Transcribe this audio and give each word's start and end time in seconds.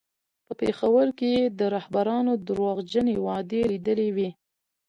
په 0.45 0.53
پېښور 0.61 1.07
کې 1.17 1.27
یې 1.35 1.43
د 1.59 1.61
رهبرانو 1.75 2.31
درواغجنې 2.47 3.15
وعدې 3.25 3.61
لیدلې 3.71 4.09
وې. 4.15 4.29